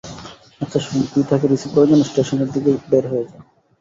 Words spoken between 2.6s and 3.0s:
জন্য